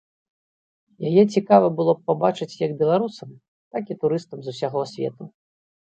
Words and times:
Яе 1.09 1.23
цікава 1.35 1.67
было 1.79 1.91
б 1.99 2.09
пабачыць 2.09 2.57
як 2.65 2.71
беларусам, 2.81 3.29
так 3.77 3.83
і 3.93 3.99
турыстам 4.05 4.39
з 4.47 4.55
усяго 4.55 4.81
свету. 4.95 5.23